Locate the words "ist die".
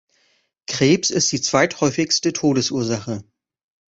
1.11-1.41